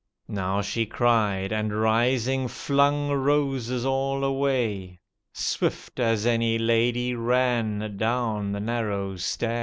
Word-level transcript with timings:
Now 0.27 0.63
she 0.63 0.87
cried 0.87 1.51
and 1.51 1.71
rising 1.79 2.47
flung 2.47 3.11
roses 3.11 3.85
all 3.85 4.23
away. 4.23 4.99
Swift 5.31 5.99
as 5.99 6.25
any 6.25 6.57
lady 6.57 7.13
ran 7.13 7.97
down 7.97 8.51
the 8.51 8.59
narrow 8.59 9.15
stair. 9.17 9.59